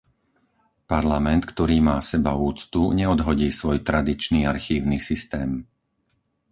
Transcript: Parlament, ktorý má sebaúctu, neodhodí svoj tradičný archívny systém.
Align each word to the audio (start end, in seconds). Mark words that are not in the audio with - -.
Parlament, 0.91 1.41
ktorý 1.51 1.77
má 1.89 1.97
sebaúctu, 2.11 2.81
neodhodí 2.99 3.49
svoj 3.59 3.77
tradičný 3.87 4.39
archívny 4.53 4.97
systém. 5.09 5.51